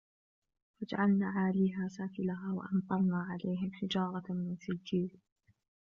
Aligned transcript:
فَجَعَلْنَا 0.81 1.27
عَالِيَهَا 1.27 1.87
سَافِلَهَا 1.87 2.53
وَأَمْطَرْنَا 2.53 3.17
عَلَيْهِمْ 3.31 3.71
حِجَارَةً 3.73 4.23
مِنْ 4.33 4.55
سِجِّيلٍ 4.55 5.19